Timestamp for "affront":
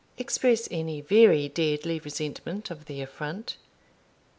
3.03-3.55